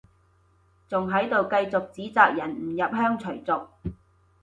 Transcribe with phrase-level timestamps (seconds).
[0.87, 3.69] 仲喺度繼續指責人唔入鄉隨俗